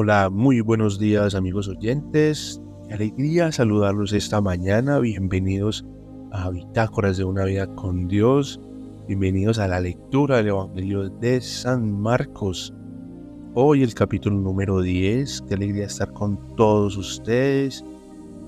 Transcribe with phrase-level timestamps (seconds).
[0.00, 2.62] Hola, muy buenos días amigos oyentes.
[2.86, 5.00] Qué alegría saludarlos esta mañana.
[5.00, 5.84] Bienvenidos
[6.30, 8.60] a Bitácoras de una vida con Dios.
[9.08, 12.72] Bienvenidos a la lectura del Evangelio de San Marcos.
[13.54, 15.42] Hoy el capítulo número 10.
[15.48, 17.84] Qué alegría estar con todos ustedes.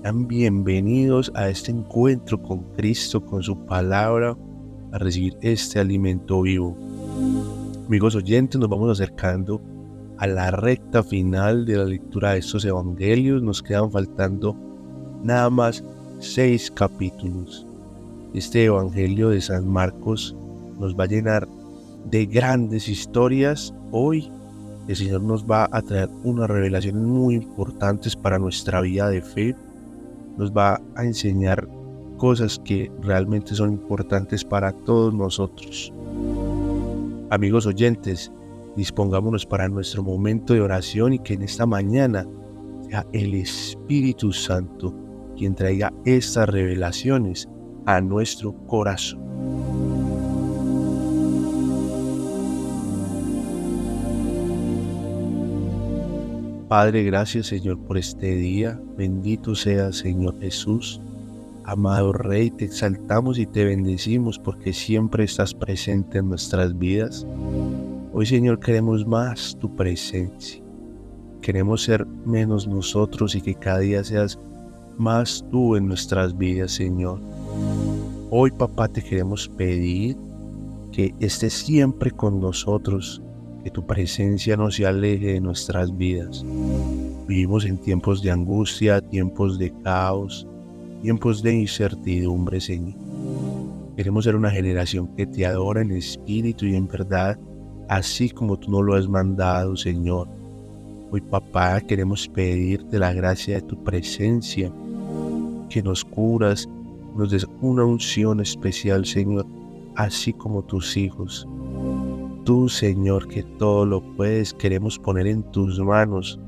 [0.03, 4.37] Sean bienvenidos a este encuentro con Cristo, con su palabra,
[4.93, 6.77] a recibir este alimento vivo.
[7.87, 9.61] Amigos oyentes, nos vamos acercando
[10.21, 13.41] a la recta final de la lectura de estos evangelios.
[13.41, 14.55] Nos quedan faltando
[15.23, 15.83] nada más
[16.19, 17.65] seis capítulos.
[18.35, 20.35] Este evangelio de San Marcos
[20.79, 21.47] nos va a llenar
[22.05, 23.73] de grandes historias.
[23.91, 24.31] Hoy
[24.87, 29.55] el Señor nos va a traer unas revelaciones muy importantes para nuestra vida de fe.
[30.37, 31.67] Nos va a enseñar
[32.17, 35.91] cosas que realmente son importantes para todos nosotros.
[37.31, 38.31] Amigos oyentes,
[38.75, 42.27] dispongámonos para nuestro momento de oración y que en esta mañana
[42.87, 44.95] sea el Espíritu Santo
[45.37, 47.47] quien traiga estas revelaciones
[47.85, 49.21] a nuestro corazón.
[56.71, 58.79] Padre, gracias Señor por este día.
[58.97, 61.01] Bendito sea Señor Jesús.
[61.65, 67.27] Amado Rey, te exaltamos y te bendecimos porque siempre estás presente en nuestras vidas.
[68.13, 70.61] Hoy Señor queremos más tu presencia.
[71.41, 74.37] Queremos ser menos nosotros y que cada día seas
[74.97, 77.21] más tú en nuestras vidas, Señor.
[78.29, 80.17] Hoy, papá, te queremos pedir
[80.91, 83.21] que estés siempre con nosotros,
[83.63, 86.45] que tu presencia no se aleje de nuestras vidas.
[87.29, 90.45] Vivimos en tiempos de angustia, tiempos de caos,
[91.01, 92.99] tiempos de incertidumbre, Señor.
[93.95, 97.39] Queremos ser una generación que te adora en espíritu y en verdad
[97.91, 100.25] así como tú nos lo has mandado, Señor.
[101.11, 104.71] Hoy, papá, queremos pedirte la gracia de tu presencia,
[105.69, 106.69] que nos curas,
[107.17, 109.45] nos des una unción especial, Señor,
[109.97, 111.45] así como tus hijos.
[112.45, 116.39] Tú, Señor, que todo lo puedes, queremos poner en tus manos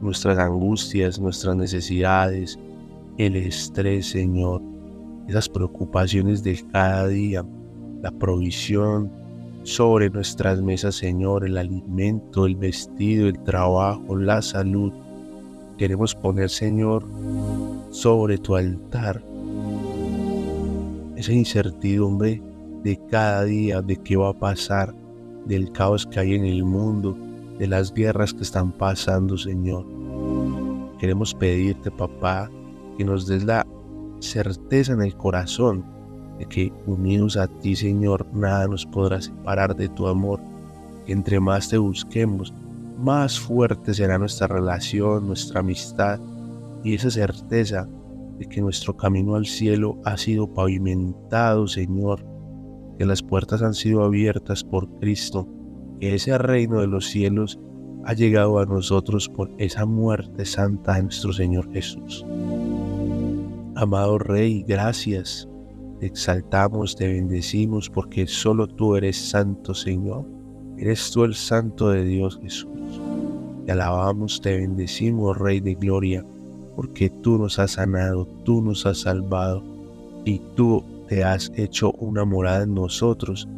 [0.00, 2.58] nuestras angustias, nuestras necesidades,
[3.18, 4.60] el estrés, Señor,
[5.28, 7.44] esas preocupaciones de cada día,
[8.02, 9.12] la provisión,
[9.68, 14.94] sobre nuestras mesas, Señor, el alimento, el vestido, el trabajo, la salud.
[15.76, 17.04] Queremos poner, Señor,
[17.90, 19.22] sobre tu altar
[21.16, 22.40] esa incertidumbre
[22.82, 24.94] de cada día, de qué va a pasar,
[25.44, 27.14] del caos que hay en el mundo,
[27.58, 29.84] de las guerras que están pasando, Señor.
[30.98, 32.50] Queremos pedirte, papá,
[32.96, 33.66] que nos des la
[34.20, 35.84] certeza en el corazón
[36.38, 40.40] de que unidos a ti, Señor, nada nos podrá separar de tu amor.
[41.06, 42.54] Entre más te busquemos,
[42.98, 46.20] más fuerte será nuestra relación, nuestra amistad
[46.84, 47.88] y esa certeza
[48.38, 52.24] de que nuestro camino al cielo ha sido pavimentado, Señor,
[52.98, 55.48] que las puertas han sido abiertas por Cristo,
[56.00, 57.58] que ese reino de los cielos
[58.04, 62.24] ha llegado a nosotros por esa muerte santa de nuestro Señor Jesús.
[63.74, 65.48] Amado Rey, gracias
[65.98, 70.24] te exaltamos, te bendecimos porque solo tú eres santo, Señor.
[70.76, 72.70] Eres tú el santo de Dios Jesús.
[73.66, 76.24] Te alabamos, te bendecimos, Rey de Gloria,
[76.76, 79.62] porque tú nos has sanado, tú nos has salvado
[80.24, 83.48] y tú te has hecho una morada en nosotros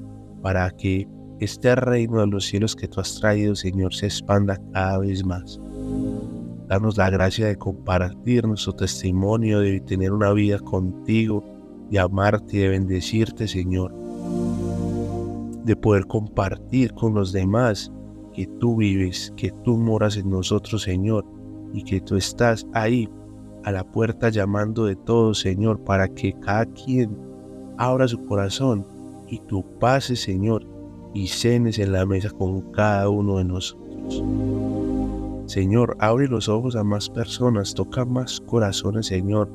[0.40, 1.06] para que
[1.40, 5.60] este reino de los cielos que tú has traído, Señor, se expanda cada vez más.
[6.68, 11.44] Danos la gracia de compartir nuestro testimonio, de tener una vida contigo
[11.90, 13.92] de amarte de bendecirte, Señor.
[15.64, 17.92] De poder compartir con los demás
[18.32, 21.24] que tú vives, que tú moras en nosotros, Señor,
[21.72, 23.08] y que tú estás ahí
[23.64, 27.16] a la puerta llamando de todos, Señor, para que cada quien
[27.76, 28.86] abra su corazón
[29.28, 30.66] y tú pases, Señor,
[31.12, 34.22] y cenes en la mesa con cada uno de nosotros.
[35.46, 39.50] Señor, abre los ojos a más personas, toca más corazones, Señor,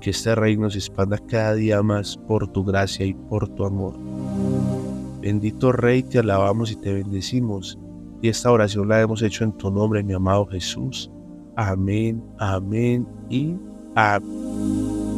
[0.00, 3.94] que este reino se expanda cada día más por tu gracia y por tu amor.
[5.20, 7.78] Bendito Rey, te alabamos y te bendecimos.
[8.22, 11.10] Y esta oración la hemos hecho en tu nombre, mi amado Jesús.
[11.56, 13.54] Amén, amén y
[13.94, 15.08] amén.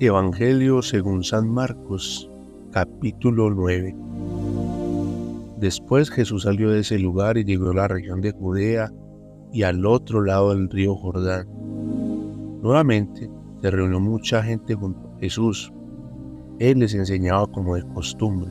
[0.00, 2.30] Evangelio según San Marcos,
[2.70, 3.96] capítulo 9.
[5.58, 8.92] Después Jesús salió de ese lugar y llegó a la región de Judea
[9.52, 11.48] y al otro lado del río Jordán.
[12.62, 15.72] Nuevamente se reunió mucha gente junto a Jesús
[16.58, 18.50] él les enseñaba como de costumbre.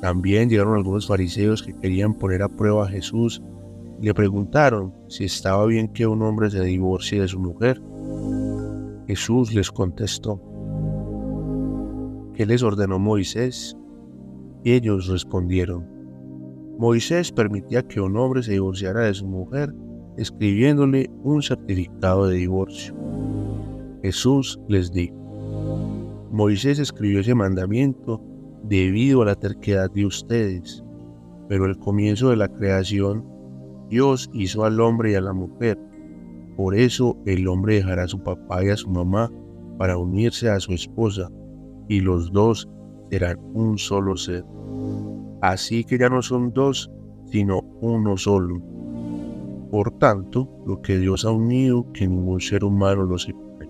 [0.00, 3.42] También llegaron algunos fariseos que querían poner a prueba a Jesús
[4.00, 7.80] le preguntaron si estaba bien que un hombre se divorcie de su mujer.
[9.06, 10.42] Jesús les contestó,
[12.34, 13.76] ¿qué les ordenó Moisés?
[14.64, 15.86] Y ellos respondieron,
[16.78, 19.74] Moisés permitía que un hombre se divorciara de su mujer
[20.16, 22.94] escribiéndole un certificado de divorcio.
[24.02, 25.16] Jesús les dijo,
[26.30, 28.22] Moisés escribió ese mandamiento
[28.64, 30.82] debido a la terquedad de ustedes,
[31.48, 33.24] pero al comienzo de la creación,
[33.88, 35.78] Dios hizo al hombre y a la mujer.
[36.56, 39.30] Por eso el hombre dejará a su papá y a su mamá
[39.78, 41.30] para unirse a su esposa,
[41.88, 42.68] y los dos
[43.12, 44.42] serán un solo ser.
[45.42, 46.90] Así que ya no son dos,
[47.26, 48.58] sino uno solo.
[49.70, 53.68] Por tanto, lo que Dios ha unido, que ningún ser humano lo separe.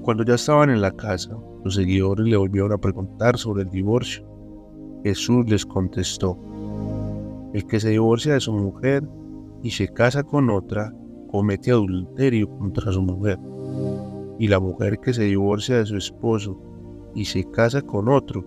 [0.00, 4.26] Cuando ya estaban en la casa, los seguidores le volvieron a preguntar sobre el divorcio.
[5.02, 6.38] Jesús les contestó,
[7.52, 9.06] el que se divorcia de su mujer
[9.62, 10.94] y se casa con otra,
[11.30, 13.38] comete adulterio contra su mujer.
[14.38, 16.73] Y la mujer que se divorcia de su esposo
[17.14, 18.44] y se casa con otro,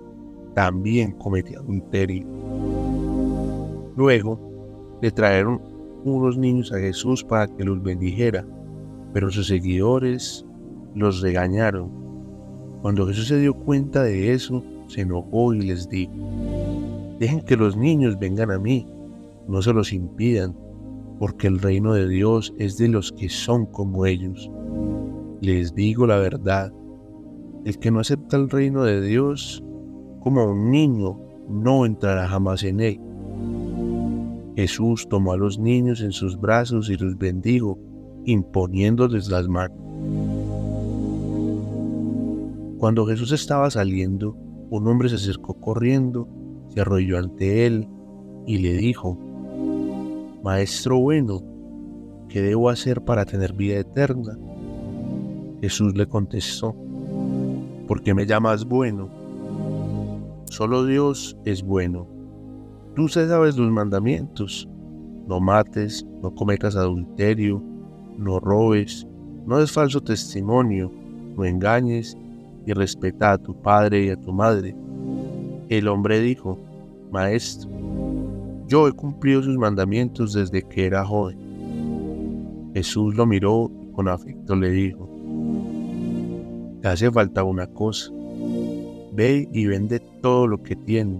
[0.54, 2.26] también comete adulterio.
[3.96, 4.40] Luego
[5.02, 5.62] le trajeron
[6.04, 8.46] unos niños a Jesús para que los bendijera,
[9.14, 10.46] pero sus seguidores
[10.96, 11.92] los regañaron.
[12.82, 16.14] Cuando Jesús se dio cuenta de eso, se enojó y les dijo,
[17.20, 18.88] dejen que los niños vengan a mí,
[19.48, 20.56] no se los impidan,
[21.20, 24.52] porque el reino de Dios es de los que son como ellos.
[25.42, 26.72] Les digo la verdad,
[27.68, 29.62] el que no acepta el reino de Dios
[30.22, 31.20] como un niño
[31.50, 33.02] no entrará jamás en él.
[34.56, 37.78] Jesús tomó a los niños en sus brazos y los bendijo,
[38.24, 39.78] imponiéndoles las manos.
[42.78, 44.38] Cuando Jesús estaba saliendo,
[44.70, 46.26] un hombre se acercó corriendo,
[46.70, 47.90] se arrolló ante él
[48.46, 49.20] y le dijo,
[50.42, 51.44] Maestro bueno,
[52.30, 54.40] ¿qué debo hacer para tener vida eterna?
[55.60, 56.87] Jesús le contestó,
[57.88, 59.10] ¿por qué me llamas bueno?
[60.46, 62.08] Solo Dios es bueno.
[62.96, 64.68] Tú sabes los mandamientos.
[65.28, 67.62] No mates, no cometas adulterio,
[68.18, 69.06] no robes,
[69.46, 70.92] no des falso testimonio,
[71.36, 72.18] no engañes
[72.66, 74.76] y respeta a tu padre y a tu madre.
[75.70, 76.58] El hombre dijo,
[77.12, 77.70] Maestro,
[78.68, 82.72] yo he cumplido sus mandamientos desde que era joven.
[82.74, 85.10] Jesús lo miró y con afecto le dijo,
[86.92, 88.12] hace falta una cosa.
[89.14, 91.20] Ve y vende todo lo que tienes.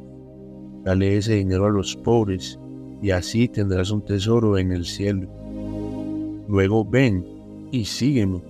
[0.84, 2.60] Dale ese dinero a los pobres
[3.02, 5.28] y así tendrás un tesoro en el cielo.
[6.48, 7.26] Luego ven
[7.72, 8.42] y sígueme.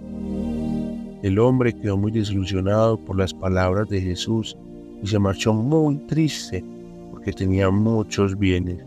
[1.24, 4.56] El hombre quedó muy desilusionado por las palabras de Jesús
[5.02, 6.64] y se marchó muy triste
[7.12, 8.78] porque tenía muchos bienes.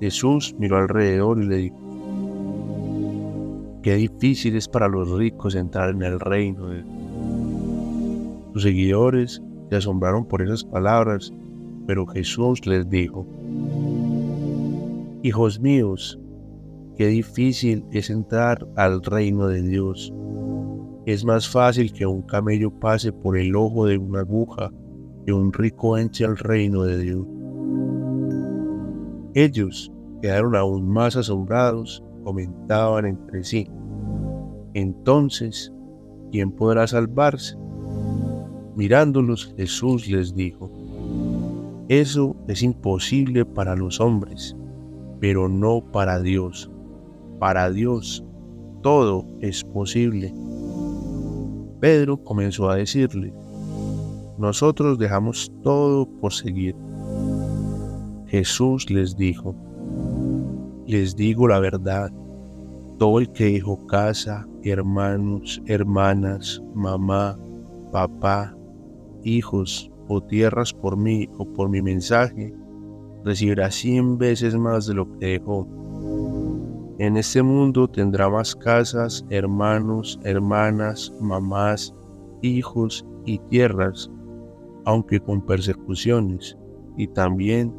[0.00, 1.76] Jesús miró alrededor y le dijo,
[3.84, 6.82] qué difícil es para los ricos entrar en el reino de
[8.54, 11.30] Sus seguidores se asombraron por esas palabras,
[11.86, 13.26] pero Jesús les dijo,
[15.22, 16.18] Hijos míos,
[16.96, 20.10] qué difícil es entrar al reino de Dios.
[21.04, 24.70] Es más fácil que un camello pase por el ojo de una aguja
[25.26, 27.26] que un rico entre al reino de Dios.
[29.34, 29.92] Ellos
[30.22, 33.68] quedaron aún más asombrados, comentaban entre sí.
[34.74, 35.72] Entonces,
[36.30, 37.56] ¿quién podrá salvarse?
[38.76, 40.70] Mirándolos, Jesús les dijo,
[41.88, 44.56] eso es imposible para los hombres,
[45.20, 46.70] pero no para Dios.
[47.38, 48.24] Para Dios
[48.82, 50.34] todo es posible.
[51.80, 53.32] Pedro comenzó a decirle,
[54.38, 56.74] nosotros dejamos todo por seguir.
[58.26, 59.54] Jesús les dijo,
[60.86, 62.10] les digo la verdad,
[62.98, 67.38] todo el que dejó casa, hermanos, hermanas, mamá,
[67.90, 68.56] papá,
[69.22, 72.54] hijos o tierras por mí o por mi mensaje,
[73.24, 75.66] recibirá cien veces más de lo que dejó.
[76.98, 81.92] En este mundo tendrá más casas, hermanos, hermanas, mamás,
[82.42, 84.10] hijos y tierras,
[84.84, 86.56] aunque con persecuciones,
[86.96, 87.74] y también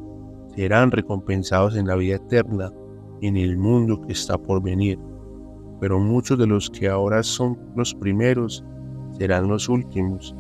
[0.56, 2.74] serán recompensados en la vida eterna,
[3.22, 5.00] en el mundo que está por venir.
[5.80, 8.64] Pero muchos de los que ahora son los primeros
[9.18, 10.36] serán los últimos,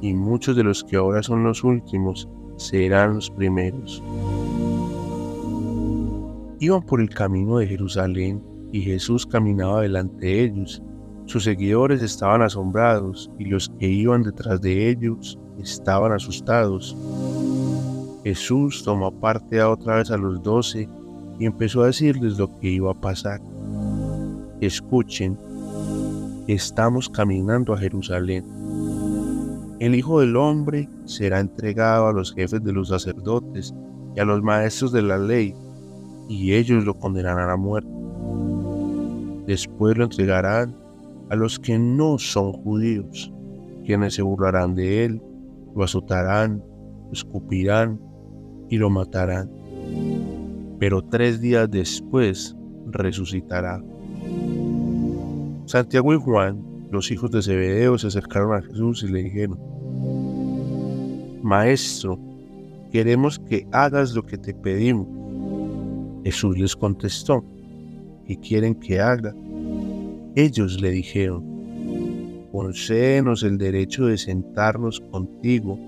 [0.00, 4.02] y muchos de los que ahora son los últimos serán los primeros.
[6.58, 8.42] Iban por el camino de Jerusalén
[8.72, 10.82] y Jesús caminaba delante de ellos
[11.26, 16.96] Sus seguidores estaban asombrados y los que iban detrás de ellos estaban asustados.
[18.22, 20.88] Jesús tomó parte a otra vez a los doce
[21.38, 23.40] y empezó a decirles lo que iba a pasar.
[24.60, 25.38] Escuchen,
[26.46, 28.44] estamos caminando a Jerusalén.
[29.78, 33.74] El Hijo del Hombre será entregado a los jefes de los sacerdotes
[34.14, 35.54] y a los maestros de la ley,
[36.28, 37.90] y ellos lo condenarán a muerte.
[39.46, 40.74] Después lo entregarán
[41.28, 43.32] a los que no son judíos,
[43.84, 45.22] quienes se burlarán de él,
[45.74, 46.62] lo azotarán,
[47.06, 48.00] lo escupirán
[48.70, 49.50] y lo matarán.
[50.78, 52.56] Pero tres días después
[52.86, 53.82] resucitará.
[55.66, 59.58] Santiago y Juan, los hijos de Zebedeo, se acercaron a Jesús y le dijeron,
[61.42, 62.18] Maestro,
[62.92, 65.06] queremos que hagas lo que te pedimos.
[66.24, 67.44] Jesús les contestó,
[68.26, 69.34] ¿qué quieren que haga?
[70.34, 71.44] Ellos le dijeron,
[72.52, 75.78] concédenos el derecho de sentarnos contigo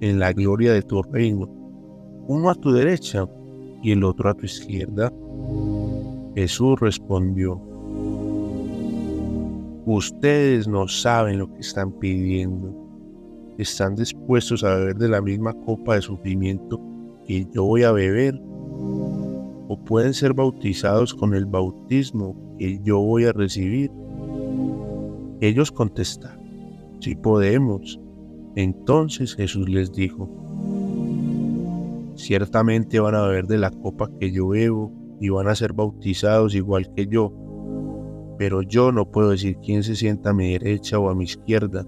[0.00, 1.48] en la gloria de tu reino,
[2.26, 3.26] uno a tu derecha
[3.82, 5.12] y el otro a tu izquierda.
[6.34, 7.60] Jesús respondió,
[9.86, 12.74] ustedes no saben lo que están pidiendo.
[13.58, 16.80] ¿Están dispuestos a beber de la misma copa de sufrimiento
[17.26, 18.40] que yo voy a beber?
[18.40, 23.90] ¿O pueden ser bautizados con el bautismo que yo voy a recibir?
[25.40, 26.40] Ellos contestaron,
[27.00, 27.98] si podemos.
[28.54, 30.47] Entonces Jesús les dijo,
[32.18, 36.54] ciertamente van a beber de la copa que yo bebo y van a ser bautizados
[36.54, 37.32] igual que yo,
[38.38, 41.86] pero yo no puedo decir quién se sienta a mi derecha o a mi izquierda.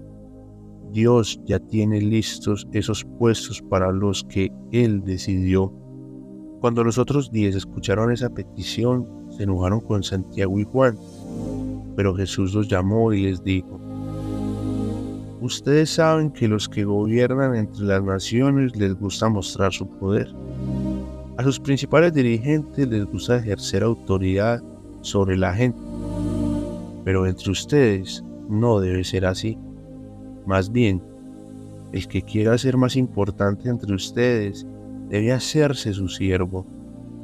[0.91, 5.71] Dios ya tiene listos esos puestos para los que Él decidió.
[6.59, 10.97] Cuando los otros diez escucharon esa petición, se enojaron con Santiago y Juan,
[11.95, 13.80] pero Jesús los llamó y les dijo,
[15.41, 20.31] Ustedes saben que los que gobiernan entre las naciones les gusta mostrar su poder.
[21.35, 24.61] A sus principales dirigentes les gusta ejercer autoridad
[25.01, 25.79] sobre la gente.
[27.03, 29.57] Pero entre ustedes no debe ser así.
[30.45, 31.01] Más bien,
[31.91, 34.67] el que quiera ser más importante entre ustedes
[35.09, 36.67] debe hacerse su siervo.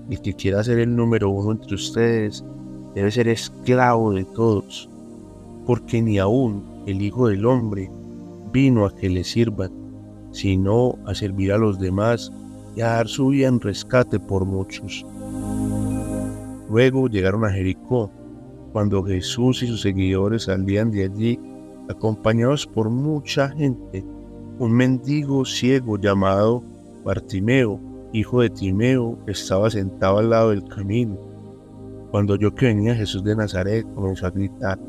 [0.09, 2.43] El que quiera ser el número uno entre ustedes
[2.95, 4.89] debe ser esclavo de todos.
[5.67, 7.91] Porque ni aún el Hijo del Hombre
[8.51, 9.71] vino a que le sirvan,
[10.31, 12.31] sino a servir a los demás
[12.75, 15.05] y a dar su vida en rescate por muchos.
[16.69, 18.11] Luego llegaron a Jericó.
[18.73, 21.39] Cuando Jesús y sus seguidores salían de allí,
[21.89, 24.05] acompañados por mucha gente,
[24.59, 26.61] un mendigo ciego llamado
[27.03, 27.79] Bartimeo,
[28.11, 31.17] hijo de Timeo, estaba sentado al lado del camino.
[32.11, 34.79] Cuando yo que venía Jesús de Nazaret, comenzó a gritar,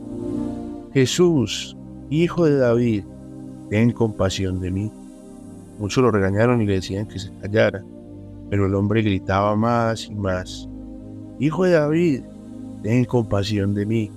[0.92, 1.76] Jesús,
[2.10, 3.04] hijo de David,
[3.70, 4.92] ten compasión de mí.
[5.78, 7.84] Muchos lo regañaron y le decían que se callara,
[8.50, 10.68] pero el hombre gritaba más y más,
[11.40, 12.22] Hijo de David,
[12.82, 14.10] ten compasión de mí.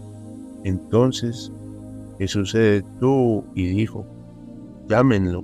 [0.64, 1.52] Entonces
[2.18, 4.06] Jesús se detuvo y dijo,
[4.90, 5.44] llámenlo.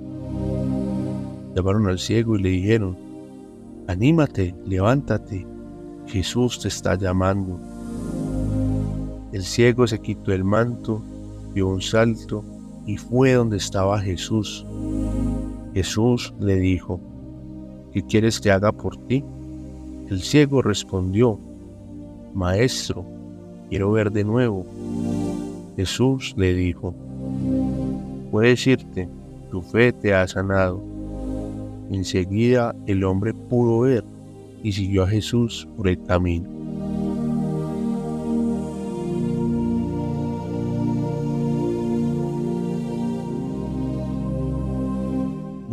[1.55, 2.97] Llamaron al ciego y le dijeron,
[3.87, 5.45] anímate, levántate,
[6.07, 7.59] Jesús te está llamando.
[9.31, 11.03] El ciego se quitó el manto,
[11.53, 12.43] dio un salto
[12.87, 14.65] y fue donde estaba Jesús.
[15.73, 16.99] Jesús le dijo,
[17.91, 19.23] ¿qué quieres que haga por ti?
[20.09, 21.37] El ciego respondió,
[22.33, 23.05] Maestro,
[23.69, 24.65] quiero ver de nuevo.
[25.75, 26.95] Jesús le dijo,
[28.31, 29.09] puedes irte,
[29.51, 30.81] tu fe te ha sanado.
[31.91, 34.03] Enseguida el hombre pudo ver
[34.63, 36.56] y siguió a Jesús por el camino.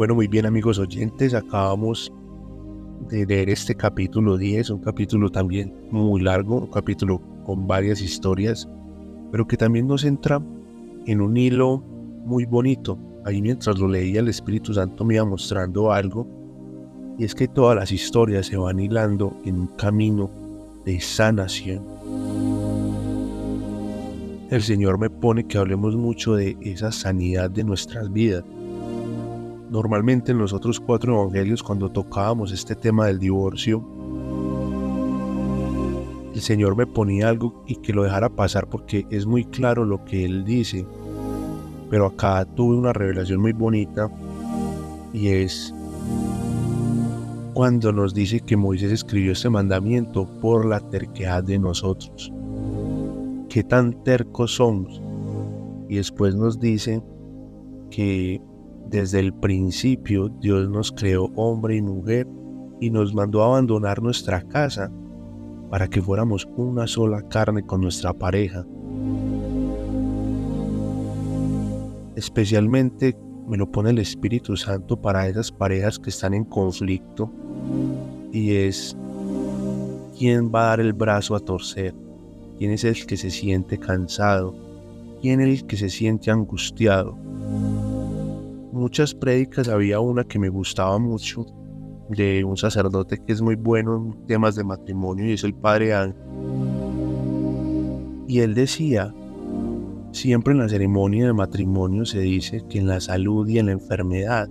[0.04, 2.12] Bueno, muy bien amigos oyentes, acabamos
[3.08, 8.68] de leer este capítulo 10, un capítulo también muy largo, un capítulo con varias historias,
[9.32, 10.42] pero que también nos entra
[11.06, 11.82] en un hilo
[12.26, 12.98] muy bonito.
[13.24, 16.26] Ahí mientras lo leía el Espíritu Santo me iba mostrando algo,
[17.16, 20.30] y es que todas las historias se van hilando en un camino
[20.84, 21.82] de sanación.
[24.50, 28.44] El Señor me pone que hablemos mucho de esa sanidad de nuestras vidas
[29.70, 33.84] Normalmente en los otros cuatro evangelios cuando tocábamos este tema del divorcio,
[36.34, 40.04] el Señor me ponía algo y que lo dejara pasar porque es muy claro lo
[40.04, 40.84] que Él dice.
[41.90, 44.10] Pero acá tuve una revelación muy bonita
[45.12, 45.72] y es
[47.54, 52.32] cuando nos dice que Moisés escribió este mandamiento por la terquedad de nosotros.
[53.48, 55.00] ¿Qué tan tercos somos?
[55.88, 57.00] Y después nos dice
[57.90, 58.42] que
[58.88, 62.26] desde el principio Dios nos creó hombre y mujer
[62.80, 64.90] y nos mandó a abandonar nuestra casa
[65.70, 68.64] para que fuéramos una sola carne con nuestra pareja.
[72.16, 73.16] Especialmente
[73.48, 77.30] me lo pone el Espíritu Santo para esas parejas que están en conflicto
[78.32, 78.96] y es
[80.18, 81.94] quién va a dar el brazo a torcer,
[82.58, 84.54] quién es el que se siente cansado,
[85.20, 87.23] quién es el que se siente angustiado.
[88.74, 91.46] Muchas prédicas había una que me gustaba mucho
[92.08, 95.94] de un sacerdote que es muy bueno en temas de matrimonio y es el padre
[95.94, 96.20] Ángel.
[98.26, 99.14] Y él decía,
[100.10, 103.72] siempre en la ceremonia de matrimonio se dice que en la salud y en la
[103.72, 104.48] enfermedad,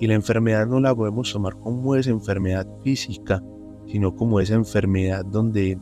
[0.00, 3.44] y la enfermedad no la podemos tomar como esa enfermedad física,
[3.86, 5.78] sino como esa enfermedad donde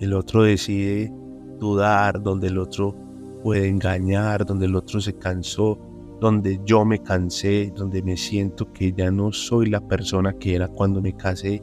[0.00, 1.14] el otro decide
[1.60, 2.96] dudar, donde el otro
[3.44, 5.78] puede engañar, donde el otro se cansó,
[6.22, 10.68] donde yo me cansé, donde me siento que ya no soy la persona que era
[10.68, 11.60] cuando me casé.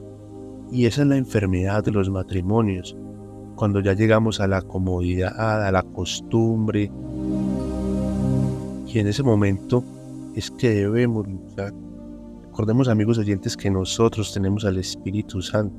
[0.70, 2.94] Y esa es la enfermedad de los matrimonios,
[3.56, 6.92] cuando ya llegamos a la comodidad, a la costumbre.
[8.86, 9.82] Y en ese momento
[10.36, 11.74] es que debemos luchar.
[12.42, 15.74] Recordemos amigos oyentes que nosotros tenemos al Espíritu Santo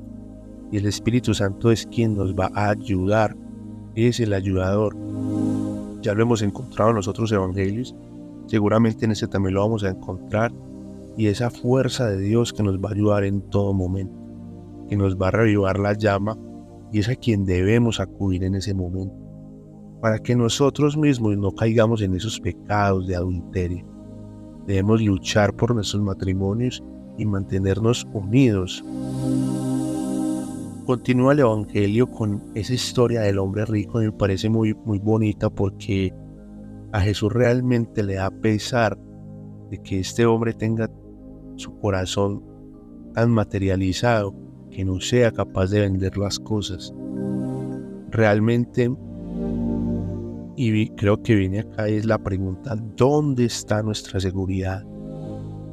[0.71, 3.37] y el Espíritu Santo es quien nos va a ayudar,
[3.93, 4.97] es el ayudador.
[6.01, 7.95] Ya lo hemos encontrado en los otros evangelios
[8.51, 10.51] Seguramente en ese también lo vamos a encontrar
[11.15, 14.13] y esa fuerza de Dios que nos va a ayudar en todo momento,
[14.89, 16.37] que nos va a revivar la llama
[16.91, 19.15] y es a quien debemos acudir en ese momento,
[20.01, 23.85] para que nosotros mismos no caigamos en esos pecados de adulterio.
[24.67, 26.83] Debemos luchar por nuestros matrimonios
[27.17, 28.83] y mantenernos unidos.
[30.85, 36.13] Continúa el Evangelio con esa historia del hombre rico, me parece muy, muy bonita porque
[36.91, 38.97] a Jesús realmente le da pesar
[39.69, 40.89] de que este hombre tenga
[41.55, 42.43] su corazón
[43.13, 44.35] tan materializado
[44.69, 46.93] que no sea capaz de vender las cosas.
[48.09, 48.91] Realmente,
[50.55, 54.85] y creo que viene acá es la pregunta, ¿dónde está nuestra seguridad?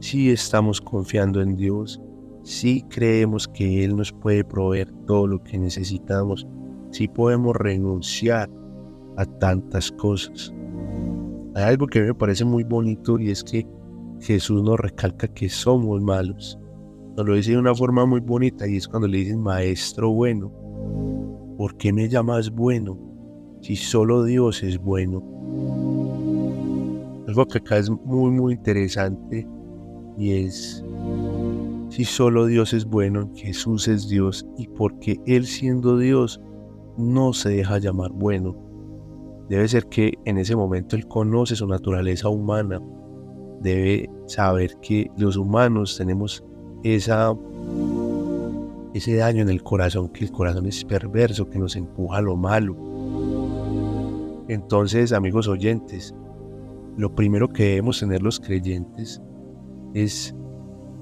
[0.01, 2.01] Si estamos confiando en Dios,
[2.45, 6.47] si creemos que Él nos puede proveer todo lo que necesitamos,
[6.91, 8.49] si podemos renunciar
[9.17, 10.55] a tantas cosas.
[11.59, 13.67] Hay algo que me parece muy bonito y es que
[14.21, 16.57] Jesús nos recalca que somos malos.
[17.17, 20.53] Nos lo dice de una forma muy bonita y es cuando le dicen maestro bueno.
[21.57, 22.97] ¿Por qué me llamas bueno
[23.61, 25.21] si solo Dios es bueno?
[27.27, 29.45] Algo que acá es muy muy interesante
[30.17, 30.85] y es
[31.89, 36.41] si solo Dios es bueno, Jesús es Dios y porque Él siendo Dios
[36.97, 38.68] no se deja llamar bueno
[39.49, 42.81] Debe ser que en ese momento él conoce su naturaleza humana.
[43.61, 46.45] Debe saber que los humanos tenemos
[46.83, 47.25] ese
[49.17, 52.77] daño en el corazón, que el corazón es perverso, que nos empuja a lo malo.
[54.49, 56.15] Entonces, amigos oyentes,
[56.97, 59.23] lo primero que debemos tener los creyentes
[59.95, 60.35] es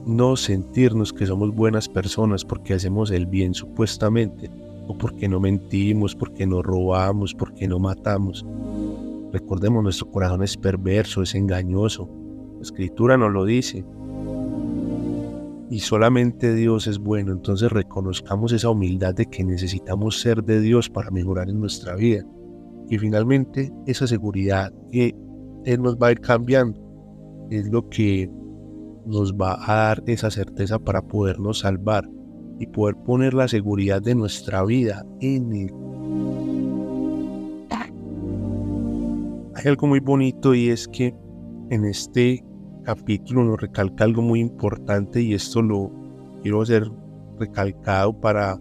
[0.07, 4.51] no sentirnos que somos buenas personas porque hacemos el bien supuestamente,
[4.87, 8.47] o porque no mentimos, porque no robamos, porque no matamos.
[9.33, 12.09] Recordemos, nuestro corazón es perverso, es engañoso.
[12.57, 13.85] La escritura nos lo dice.
[15.69, 17.33] Y solamente Dios es bueno.
[17.33, 22.25] Entonces reconozcamos esa humildad de que necesitamos ser de Dios para mejorar en nuestra vida.
[22.89, 25.15] Y finalmente esa seguridad que
[25.65, 26.81] Él nos va a ir cambiando
[27.51, 28.31] es lo que
[29.05, 32.09] nos va a dar esa certeza para podernos salvar
[32.59, 35.75] y poder poner la seguridad de nuestra vida en Él.
[39.55, 41.15] Hay algo muy bonito y es que
[41.71, 42.45] en este
[42.85, 45.91] capítulo nos recalca algo muy importante y esto lo
[46.43, 46.91] quiero hacer
[47.39, 48.59] recalcado para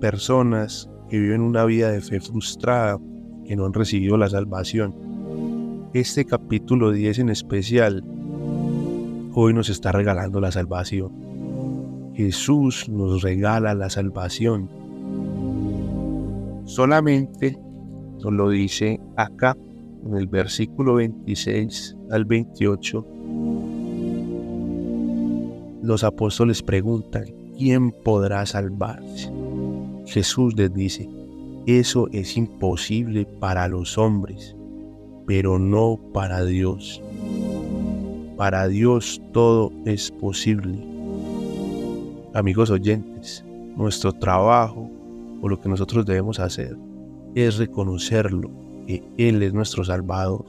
[0.00, 2.98] personas que viven una vida de fe frustrada,
[3.44, 4.94] que no han recibido la salvación.
[5.94, 8.04] Este capítulo 10 en especial
[9.34, 11.27] hoy nos está regalando la salvación.
[12.18, 14.68] Jesús nos regala la salvación.
[16.64, 17.56] Solamente
[18.20, 19.56] nos lo dice acá
[20.04, 23.06] en el versículo 26 al 28.
[25.84, 27.26] Los apóstoles preguntan,
[27.56, 29.30] ¿quién podrá salvarse?
[30.04, 31.08] Jesús les dice,
[31.66, 34.56] eso es imposible para los hombres,
[35.24, 37.00] pero no para Dios.
[38.36, 40.97] Para Dios todo es posible
[42.34, 43.44] amigos oyentes,
[43.76, 44.90] nuestro trabajo
[45.40, 46.76] o lo que nosotros debemos hacer
[47.34, 48.50] es reconocerlo,
[48.88, 50.44] porque Él es nuestro Salvador.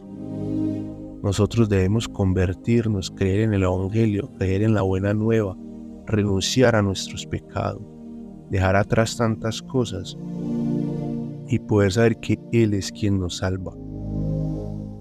[1.21, 5.57] Nosotros debemos convertirnos, creer en el Evangelio, creer en la buena nueva,
[6.05, 7.81] renunciar a nuestros pecados,
[8.49, 10.17] dejar atrás tantas cosas
[11.47, 13.73] y poder saber que Él es quien nos salva.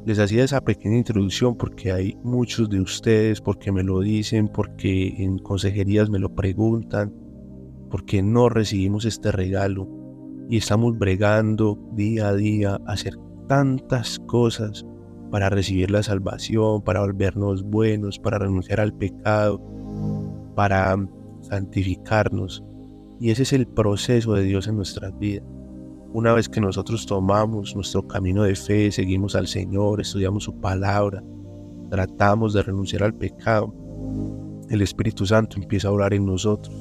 [0.08, 5.08] Les hacía esa pequeña introducción porque hay muchos de ustedes, porque me lo dicen, porque
[5.22, 7.12] en consejerías me lo preguntan,
[7.90, 9.86] porque no recibimos este regalo
[10.48, 13.18] y estamos bregando día a día a hacer
[13.48, 14.86] tantas cosas
[15.30, 19.60] para recibir la salvación, para volvernos buenos, para renunciar al pecado,
[20.56, 20.96] para
[21.42, 22.64] santificarnos.
[23.20, 25.57] Y ese es el proceso de Dios en nuestras vidas.
[26.12, 31.22] Una vez que nosotros tomamos nuestro camino de fe, seguimos al Señor, estudiamos su palabra,
[31.90, 33.74] tratamos de renunciar al pecado,
[34.70, 36.74] el Espíritu Santo empieza a orar en nosotros.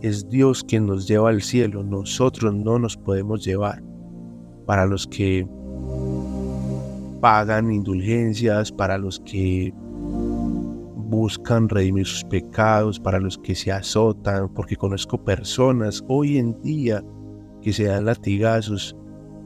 [0.00, 3.82] Es Dios quien nos lleva al cielo, nosotros no nos podemos llevar.
[4.66, 5.46] Para los que
[7.20, 14.76] pagan indulgencias, para los que buscan redimir sus pecados, para los que se azotan, porque
[14.76, 17.04] conozco personas hoy en día
[17.62, 18.96] que se dan latigazos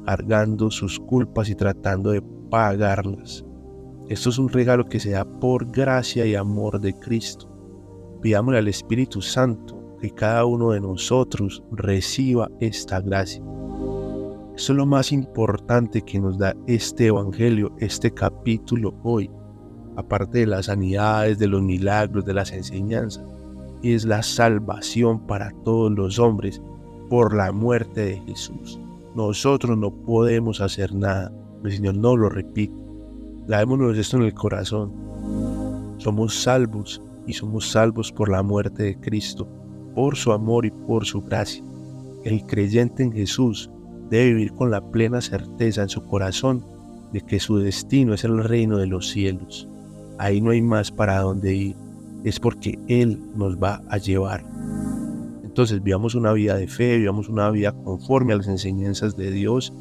[0.05, 3.45] cargando sus culpas y tratando de pagarlas.
[4.09, 7.51] Esto es un regalo que se da por gracia y amor de Cristo.
[8.23, 13.43] Pidámosle al Espíritu Santo que cada uno de nosotros reciba esta gracia.
[14.55, 19.31] Eso es lo más importante que nos da este Evangelio, este capítulo hoy,
[19.97, 23.25] aparte de las sanidades, de los milagros, de las enseñanzas,
[23.83, 26.63] y es la salvación para todos los hombres
[27.09, 28.79] por la muerte de Jesús.
[29.15, 31.33] Nosotros no podemos hacer nada,
[31.65, 32.75] el Señor no lo repite.
[33.47, 34.93] Lavémonos esto en el corazón.
[35.99, 39.49] Somos salvos y somos salvos por la muerte de Cristo,
[39.95, 41.63] por su amor y por su gracia.
[42.25, 43.71] El creyente en Jesús
[44.11, 46.65] debe vivir con la plena certeza en su corazón
[47.13, 49.69] de que su destino es el reino de los cielos.
[50.19, 51.77] Ahí no hay más para dónde ir,
[52.25, 54.45] es porque Él nos va a llevar.
[55.57, 59.73] Entonces vivamos una vida de fe, vivamos una vida conforme a las enseñanzas de Dios,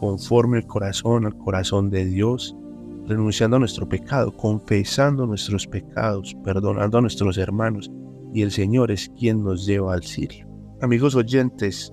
[0.00, 2.56] conforme el corazón al corazón de Dios,
[3.06, 7.92] renunciando a nuestro pecado, confesando nuestros pecados, perdonando a nuestros hermanos,
[8.32, 10.48] y el Señor es quien nos lleva al cielo.
[10.82, 11.92] Amigos oyentes,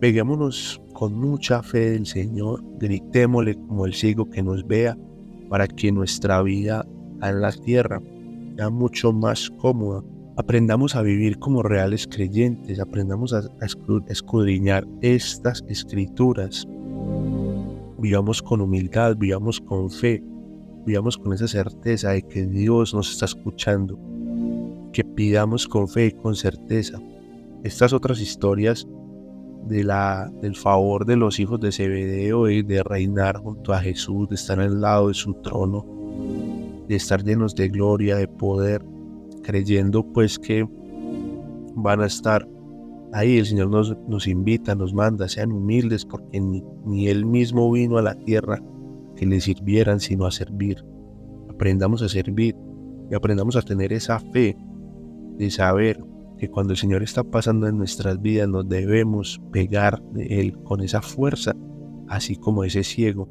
[0.00, 4.96] peguémonos con mucha fe del Señor, gritémosle como el ciego que nos vea,
[5.50, 6.86] para que nuestra vida
[7.20, 8.00] en la tierra
[8.56, 10.02] sea mucho más cómoda.
[10.36, 13.42] Aprendamos a vivir como reales creyentes, aprendamos a
[14.08, 16.66] escudriñar estas escrituras.
[17.98, 20.24] Vivamos con humildad, vivamos con fe,
[20.84, 23.96] vivamos con esa certeza de que Dios nos está escuchando,
[24.92, 27.00] que pidamos con fe y con certeza.
[27.62, 28.88] Estas otras historias
[29.68, 34.28] de la, del favor de los hijos de Zebedeo y de reinar junto a Jesús,
[34.28, 35.86] de estar al lado de su trono,
[36.88, 38.84] de estar llenos de gloria, de poder,
[39.44, 40.66] creyendo pues que
[41.76, 42.48] van a estar
[43.12, 43.38] ahí.
[43.38, 47.98] El Señor nos, nos invita, nos manda, sean humildes porque ni, ni Él mismo vino
[47.98, 48.60] a la tierra
[49.14, 50.84] que le sirvieran, sino a servir.
[51.48, 52.56] Aprendamos a servir
[53.10, 54.56] y aprendamos a tener esa fe
[55.36, 56.02] de saber
[56.38, 60.80] que cuando el Señor está pasando en nuestras vidas nos debemos pegar de Él con
[60.80, 61.54] esa fuerza,
[62.08, 63.28] así como ese ciego.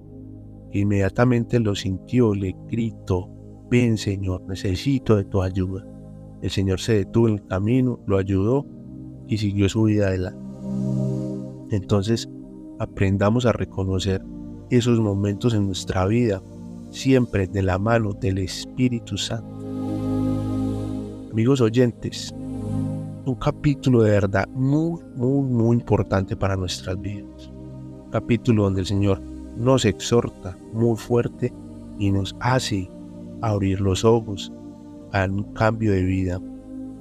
[0.71, 3.29] Inmediatamente lo sintió, le gritó,
[3.69, 5.85] ven Señor, necesito de tu ayuda.
[6.43, 8.65] El Señor se detuvo en el camino, lo ayudó
[9.29, 10.37] y siguió su vida adelante.
[11.71, 12.27] Entonces,
[12.79, 14.21] aprendamos a reconocer
[14.69, 16.43] esos momentos en nuestra vida,
[16.89, 19.47] siempre de la mano del Espíritu Santo.
[21.31, 22.35] Amigos oyentes,
[23.25, 27.53] un capítulo de verdad muy, muy, muy importante para nuestras vidas.
[28.03, 29.21] Un capítulo donde el Señor
[29.55, 31.53] nos exhorta muy fuerte
[31.97, 32.91] y nos hace
[33.41, 34.51] abrir los ojos
[35.13, 36.41] a un cambio de vida.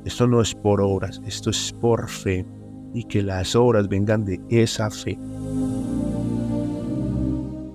[0.04, 2.46] Esto no es por obras, esto es por fe
[2.94, 5.18] y que las obras vengan de esa fe.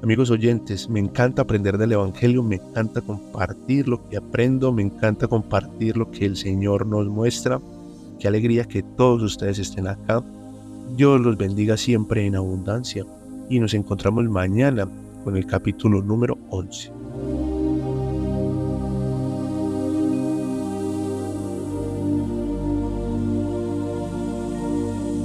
[0.02, 5.28] Amigos oyentes, me encanta aprender del Evangelio, me encanta compartir lo que aprendo, me encanta
[5.28, 7.60] compartir lo que el Señor nos muestra
[8.19, 10.23] Qué alegría que todos ustedes estén acá.
[10.95, 13.06] Dios los bendiga siempre en abundancia
[13.50, 14.88] y nos encontramos mañana
[15.23, 16.96] con el capítulo número 11.